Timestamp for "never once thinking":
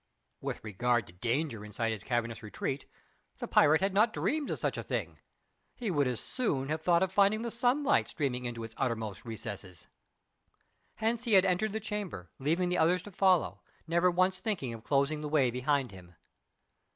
13.85-14.73